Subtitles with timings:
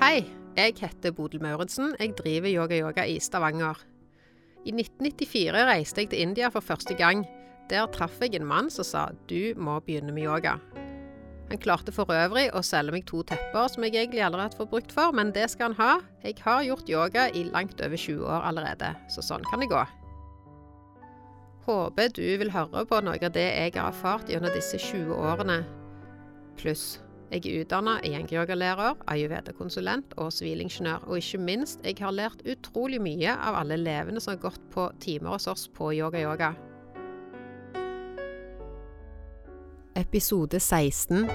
[0.00, 0.22] Hei,
[0.56, 1.90] jeg heter Bodil Mauritsen.
[2.00, 3.82] Jeg driver yoga-yoga i Stavanger.
[4.64, 7.26] I 1994 reiste jeg til India for første gang.
[7.68, 10.54] Der traff jeg en mann som sa du må begynne med yoga.
[11.50, 14.72] Han klarte for øvrig å selge meg to tepper som jeg egentlig aldri har fått
[14.72, 15.98] brukt for, men det skal han ha.
[16.24, 19.84] Jeg har gjort yoga i langt over 20 år allerede, så sånn kan det gå.
[21.68, 25.60] Håper du vil høre på noe av det jeg har erfart gjennom disse 20 årene.
[26.56, 31.04] Pluss jeg er utdanna gjengyogalærer, ayurveda-konsulent og sivilingeniør.
[31.06, 34.88] Og ikke minst, jeg har lært utrolig mye av alle elevene som har gått på
[34.98, 36.56] timer hos oss på yoga-yoga.
[40.00, 41.30] Episode 16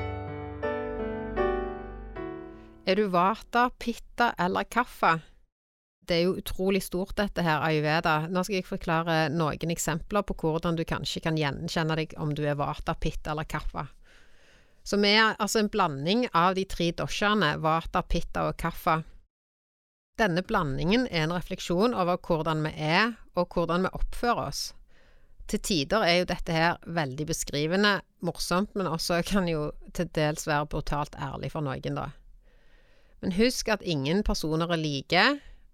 [2.86, 5.16] Er du vata, pitta eller kaffe?
[6.06, 8.28] Det er jo utrolig stort dette her, ayurveda.
[8.28, 12.44] Nå skal jeg forklare noen eksempler på hvordan du kanskje kan gjenkjenne deg om du
[12.44, 13.88] er vata, pitta eller kaffe.
[14.86, 19.00] Som er altså en blanding av de tre doshaene, vata, pitta og kaffa.
[20.20, 24.62] Denne blandingen er en refleksjon over hvordan vi er, og hvordan vi oppfører oss.
[25.50, 30.48] Til tider er jo dette her veldig beskrivende, morsomt, men også kan jo til dels
[30.48, 32.08] være brutalt ærlig for noen, da.
[33.22, 35.26] Men husk at ingen personer er like.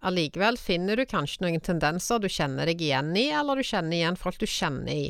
[0.01, 4.19] Allikevel finner du kanskje noen tendenser du kjenner deg igjen i, eller du kjenner igjen
[4.19, 5.07] folk du kjenner i.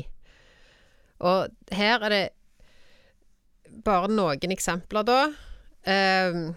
[1.22, 2.24] Og her er det
[3.84, 5.22] bare noen eksempler, da.
[5.82, 6.52] Um,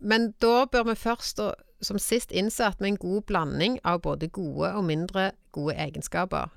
[0.00, 3.78] men da bør vi først og som sist innse at vi er en god blanding
[3.88, 6.50] av både gode og mindre gode egenskaper.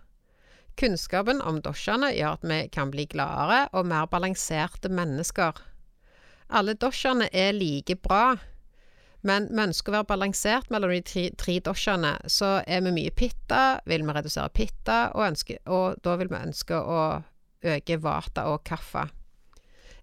[0.80, 5.59] Kunnskapen om doshaene gjør at vi kan bli gladere og mer balanserte mennesker.
[6.49, 8.35] Alle doshaene er like bra,
[9.23, 11.59] men vi ønsker å være balansert mellom de tre, tre.
[12.27, 16.41] Så er vi mye pitta, vil vi redusere pitta, og, ønske, og da vil vi
[16.41, 17.03] ønske å
[17.63, 19.08] øke vata og kaffe.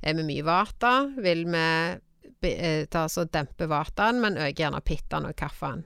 [0.00, 4.80] Er vi mye vata, vil vi eh, ta oss og dempe vataen, men øke gjerne
[4.84, 5.84] pittaen og kaffen.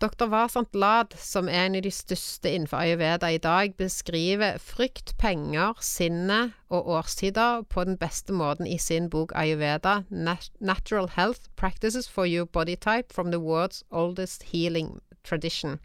[0.00, 0.30] Dr.
[0.32, 5.74] Vasant Lad, som er en av de største innenfor ayurveda i dag, beskriver frykt, penger,
[5.84, 12.24] sinne og årstider på den beste måten i sin bok Ayurveda, Natural Health Practices for
[12.24, 15.76] Your Body Type from the World's Oldest Healing Tradition.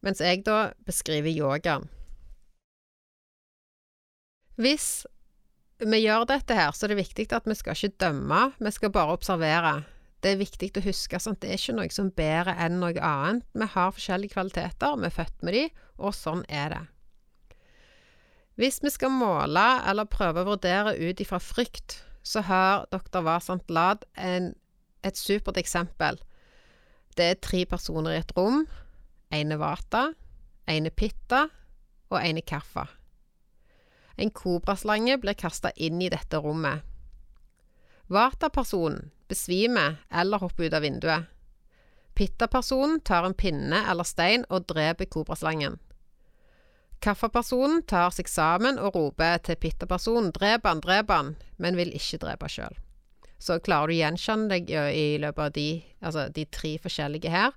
[0.00, 1.82] Mens jeg da beskriver yoga.
[4.56, 5.04] Hvis
[5.82, 8.92] vi gjør dette her, så det er viktig at vi skal ikke dømme, vi skal
[8.94, 9.74] bare observere.
[10.22, 13.44] Det er viktig å huske at det er ikke noe som bedre enn noe annet.
[13.52, 15.64] Vi har forskjellige kvaliteter, vi er født med de,
[15.98, 16.82] og sånn er det.
[18.54, 23.20] Hvis vi skal måle eller prøve å vurdere ut ifra frykt, så har dr.
[23.26, 24.52] Vasant Lad en,
[25.04, 26.20] et supert eksempel.
[27.18, 28.62] Det er tre personer i et rom.
[29.34, 30.12] En er vata,
[30.70, 31.48] en er pitta
[32.14, 32.86] og en er kaffa.
[34.16, 36.82] En kobraslange blir kasta inn i dette rommet.
[38.06, 41.24] Vata-personen besvimer eller hopper ut av vinduet.
[42.14, 45.80] Pitta-personen tar en pinne eller stein og dreper kobraslangen.
[47.02, 52.22] Kaffa-personen tar seg sammen og roper til pitta-personen 'drep han, drep han', men vil ikke
[52.22, 52.78] drepe sjøl.
[53.38, 57.50] Så klarer du å gjenkjenne deg i løpet av de, altså de tre forskjellige her,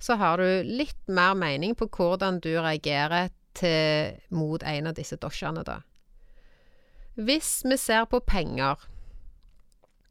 [0.00, 5.18] så har du litt mer mening på hvordan du reagerer til, mot en av disse
[5.20, 5.82] doshaene, da.
[7.18, 8.78] Hvis vi ser på penger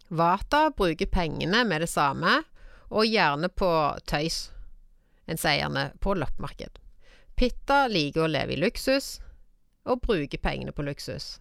[0.07, 2.41] Vata bruker pengene med det samme,
[2.91, 3.69] og gjerne på
[4.11, 4.49] tøys.
[5.23, 6.81] En sier gjerne på loppemarked.
[7.39, 9.21] Pitta liker å leve i luksus,
[9.87, 11.37] og bruker pengene på luksus.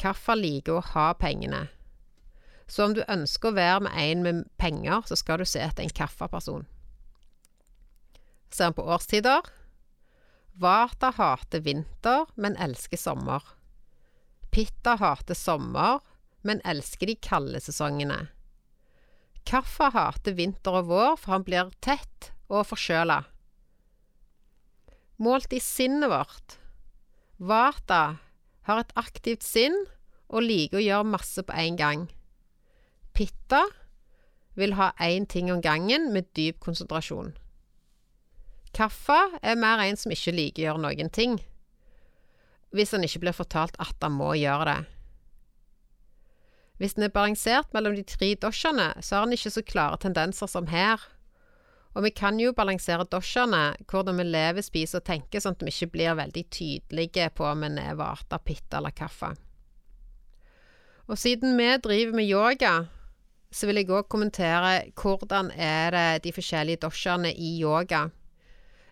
[0.00, 1.66] Kaffa liker å ha pengene.
[2.64, 5.84] Så om du ønsker å være med en med penger, så skal du se etter
[5.84, 6.64] en kaffeperson.
[8.48, 9.44] Ser vi på årstider?
[10.56, 13.44] Vata hater vinter, men elsker sommer.
[14.54, 15.98] Pitta hater sommer,
[16.46, 18.28] men elsker de kalde sesongene.
[19.42, 23.16] Kaffa hater vinter og vår, for han blir tett og forkjøla.
[25.18, 26.54] Målt i sinnet vårt
[27.42, 28.20] Vata
[28.68, 29.74] har et aktivt sinn
[30.30, 32.04] og liker å gjøre masse på en gang.
[33.10, 33.64] Pitta
[34.54, 37.34] vil ha én ting om gangen med dyp konsentrasjon.
[38.74, 41.40] Kaffa er mer en som ikke liker å gjøre noen ting
[42.74, 44.80] hvis han ikke blir fortalt at han må gjøre det.
[46.82, 50.50] Hvis den er balansert mellom de tre dosjene, så har han ikke så klare tendenser
[50.50, 50.98] som her.
[51.94, 55.70] Og vi kan jo balansere dosjene, hvordan vi lever, spiser og tenker, sånn at vi
[55.70, 59.30] ikke blir veldig tydelige på om en er vata, pitta eller kaffe.
[61.06, 62.74] Og siden vi driver med yoga,
[63.54, 68.08] så vil jeg òg kommentere hvordan er det de forskjellige dosjene i yoga.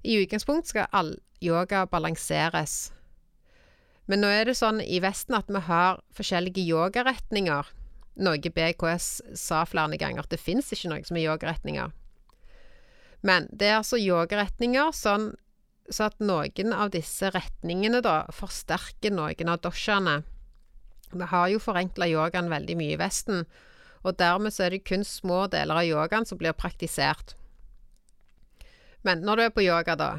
[0.06, 2.92] I utgangspunkt skal all yoga balanseres.
[4.10, 7.66] Men nå er det sånn i Vesten at vi har forskjellige yogaretninger.
[8.12, 11.92] noe BKS sa flere ganger, at det fins ikke noe som er yogaretninger.
[13.22, 15.30] Men det er altså yogaretninger sånn
[15.90, 20.22] så at noen av disse retningene da forsterker noen av doshaene.
[21.12, 23.46] Vi har jo forenkla yogaen veldig mye i Vesten,
[24.02, 27.34] og dermed så er det kun små deler av yogaen som blir praktisert.
[29.02, 30.10] Men når du er på yoga, da,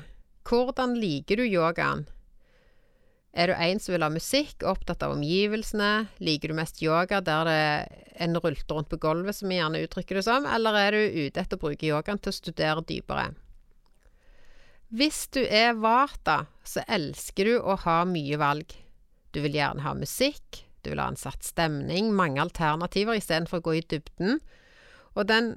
[0.47, 2.05] hvordan liker du yogaen?
[3.33, 6.05] Er du en som vil ha musikk, opptatt av omgivelsene?
[6.21, 7.61] Liker du mest yoga der det
[8.21, 11.41] en rulter rundt på gulvet, som vi gjerne uttrykker det som, eller er du ute
[11.41, 13.31] etter å bruke yogaen til å studere dypere?
[14.93, 18.75] Hvis du er vata, så elsker du å ha mye valg.
[19.33, 23.65] Du vil gjerne ha musikk, du vil ha en satt stemning, mange alternativer istedenfor å
[23.65, 24.37] gå i dybden.
[25.17, 25.55] Og den,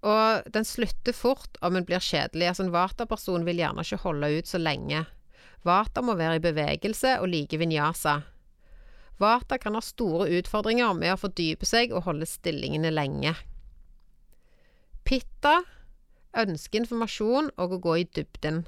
[0.00, 2.48] og den slutter fort om en blir kjedelig.
[2.48, 5.04] Altså En vata-person vil gjerne ikke holde ut så lenge.
[5.66, 8.20] Vata må være i bevegelse og like vinyasa.
[9.18, 13.32] Vata kan ha store utfordringer med å fordype seg og holde stillingene lenge.
[15.06, 15.60] Pitta
[16.36, 18.64] ønsker informasjon og å gå i dybden.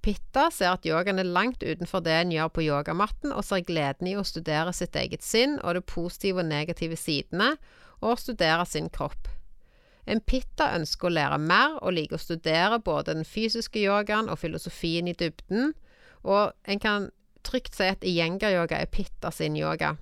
[0.00, 4.08] Pitta ser at yogaen er langt utenfor det en gjør på yogamatten, og ser gleden
[4.08, 7.52] i å studere sitt eget sinn og de positive og negative sidene,
[8.00, 9.28] og studere sin kropp.
[10.08, 14.40] En pitta ønsker å lære mer og liker å studere både den fysiske yogaen og
[14.40, 15.74] filosofien i dybden,
[16.26, 17.10] og en kan
[17.46, 19.94] trygt si at iyengar-yoga er pitta sin yoga.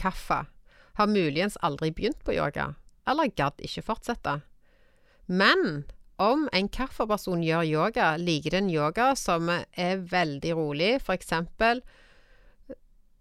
[0.00, 0.44] Kaffa
[0.98, 2.74] har muligens aldri begynt på yoga,
[3.08, 4.38] eller gadd ikke fortsette.
[5.26, 5.84] Men
[6.20, 11.32] om en kaffeperson gjør yoga, liker den yoga som er veldig rolig, f.eks.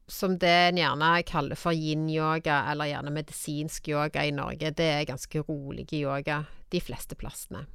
[0.07, 4.73] som det en gjerne kaller for yin-yoga, eller gjerne medisinsk yoga i Norge.
[4.75, 7.65] Det er ganske rolig yoga de fleste plassene.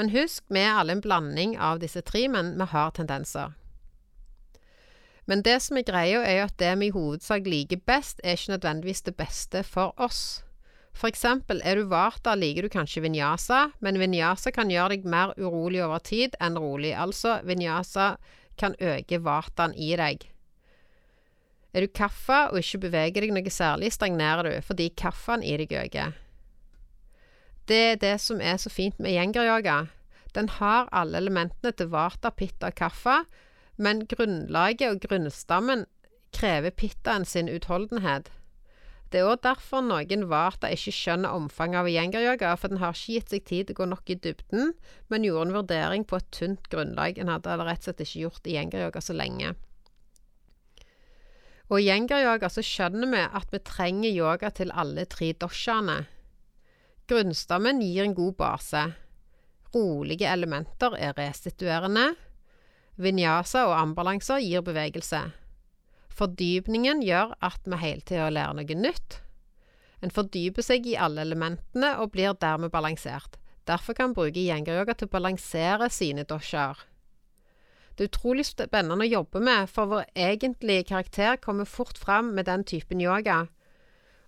[0.00, 3.50] Men husk, vi er alle en blanding av disse tre, men vi har tendenser.
[5.28, 8.38] Men det som er greia, er jo at det vi i hovedsak liker best, er
[8.38, 10.40] ikke nødvendigvis det beste for oss.
[10.96, 15.34] For eksempel, er du vata, liker du kanskje vinyasa, men vinyasa kan gjøre deg mer
[15.36, 16.94] urolig over tid enn rolig.
[16.96, 18.14] Altså, vinyasa
[18.56, 20.24] kan øke vataen i deg.
[21.76, 25.76] Er du kaffa og ikke beveger deg noe særlig, stagnerer du fordi kaffen i deg
[25.84, 26.16] øker.
[27.70, 29.84] Det er det som er så fint med yengar-yoga.
[30.34, 33.20] Den har alle elementene til vata, pitta og kaffa,
[33.78, 35.86] men grunnlaget og grunnstammen
[36.34, 38.32] krever pittaen sin utholdenhet.
[39.10, 43.16] Det er òg derfor noen Vata ikke skjønner omfanget av yengar-yoga, for den har ikke
[43.16, 44.70] gitt seg tid til å gå nok i dybden,
[45.10, 47.18] men gjorde en vurdering på et tynt grunnlag.
[47.18, 49.56] En hadde rett og slett ikke gjort i yengar-yoga så lenge.
[51.70, 56.04] Og i yengar-yoga så skjønner vi at vi trenger yoga til alle tre doshaene.
[57.10, 58.80] Grunnstammen gir en god base.
[59.74, 62.12] Rolige elementer er restituerende.
[63.02, 65.24] Vinyasa og ambalanser gir bevegelse.
[66.14, 69.18] Fordypningen gjør at vi hele tida lærer noe nytt.
[70.06, 73.40] En fordyper seg i alle elementene og blir dermed balansert.
[73.66, 76.78] Derfor kan en bruke yengar-yoga til å balansere sine doshaer.
[77.98, 82.46] Det er utrolig spennende å jobbe med, for vår egentlige karakter kommer fort fram med
[82.46, 83.48] den typen yoga.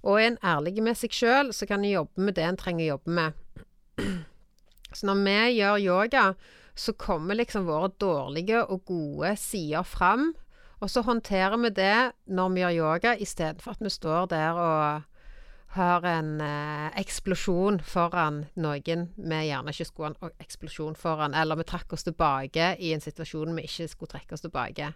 [0.02, 2.84] Og er en ærlig med seg sjøl, så kan en jobbe med det en trenger
[2.86, 3.40] å jobbe med.
[4.92, 6.22] Så når vi gjør yoga,
[6.76, 10.34] så kommer liksom våre dårlige og gode sider fram
[10.82, 15.08] og så håndterer vi det når vi gjør yoga, istedenfor at vi står der og
[15.76, 21.60] har en eh, eksplosjon foran noen vi gjerne ikke skulle ha en eksplosjon foran, eller
[21.60, 24.90] vi trakk oss tilbake i en situasjon vi ikke skulle trekke oss tilbake.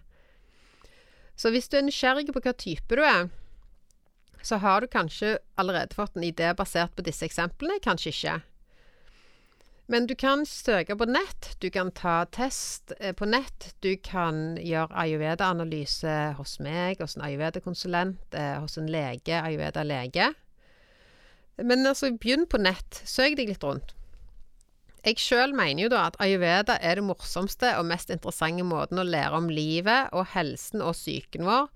[1.39, 3.31] Så hvis du er nysgjerrig på hva type du er,
[4.41, 8.37] så har du kanskje allerede fått en idé basert på disse eksemplene, kanskje ikke.
[9.87, 14.57] Men du kan søke på nett, du kan ta test eh, på nett, du kan
[14.59, 20.33] gjøre ayurveda-analyse hos meg, hos en ayurveda-konsulent, eh, hos en lege, ayurveda-lege.
[21.63, 22.99] Men altså, begynn på nett.
[23.07, 23.95] Søk deg litt rundt.
[25.07, 29.07] Jeg sjøl mener jo da at ayurveda er det morsomste og mest interessante måten å
[29.07, 31.69] lære om livet og helsen og psyken vår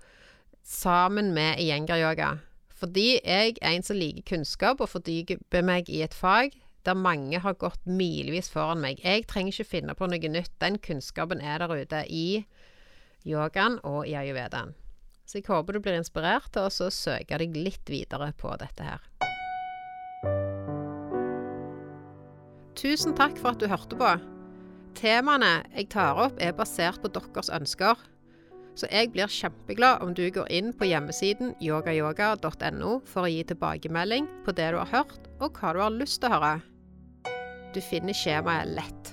[0.68, 2.34] sammen med iyengar-yoga.
[2.82, 7.38] Fordi jeg er en som liker kunnskap og fordyper meg i et fag, der mange
[7.38, 8.98] har gått milevis foran meg.
[9.04, 10.50] Jeg trenger ikke finne på noe nytt.
[10.58, 12.42] Den kunnskapen er der ute i
[13.22, 14.74] yogaen og i ayurvedaen.
[15.22, 19.06] Så jeg håper du blir inspirert til å søke deg litt videre på dette her.
[22.74, 24.10] Tusen takk for at du hørte på.
[24.98, 27.94] Temaene jeg tar opp, er basert på deres ønsker.
[28.78, 34.28] Så jeg blir kjempeglad om du går inn på hjemmesiden yogayoga.no for å gi tilbakemelding
[34.46, 36.54] på det du har hørt, og hva du har lyst til å høre.
[37.72, 39.12] Du finner skjemaet lett.